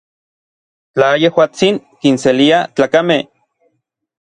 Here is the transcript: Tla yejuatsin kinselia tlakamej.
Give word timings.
Tla 0.93 1.09
yejuatsin 1.23 1.75
kinselia 2.01 2.59
tlakamej. 2.75 3.23